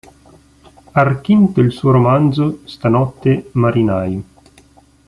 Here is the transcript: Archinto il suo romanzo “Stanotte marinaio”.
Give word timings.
Archinto 0.95 1.61
il 1.61 1.71
suo 1.71 1.91
romanzo 1.91 2.61
“Stanotte 2.63 3.49
marinaio”. 3.51 4.23